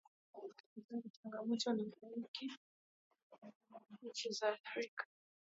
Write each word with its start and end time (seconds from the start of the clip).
kilizaji 0.73 1.09
changamoto 1.11 1.73
hii 1.73 1.91
haiko 2.01 2.27
tu 2.37 2.51
kwa 3.29 3.51
nchi 4.03 4.31
za 4.31 4.47
africa 4.53 5.05